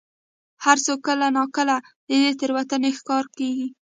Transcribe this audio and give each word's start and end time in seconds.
هر 0.65 0.77
څوک 0.85 0.99
کله 1.07 1.27
نا 1.37 1.43
کله 1.55 1.75
د 1.81 1.83
دې 2.23 2.31
تېروتنې 2.39 2.91
ښکار 2.99 3.25
کېږي. 3.37 3.67